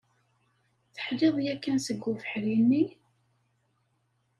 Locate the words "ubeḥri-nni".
2.09-2.83